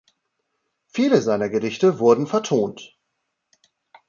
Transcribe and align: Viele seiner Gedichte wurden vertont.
Viele 0.87 1.21
seiner 1.21 1.47
Gedichte 1.47 1.99
wurden 1.99 2.25
vertont. 2.25 2.97